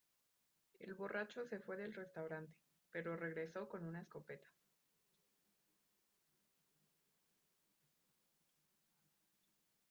[0.79, 2.57] El borracho se fue del restaurante,
[2.89, 4.49] pero regresó con una escopeta.